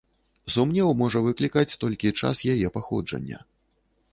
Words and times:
Сумнеў 0.53 0.89
можа 1.01 1.21
выклікаць 1.27 1.77
толькі 1.83 2.13
час 2.23 2.41
яе 2.55 2.67
паходжання. 2.79 3.37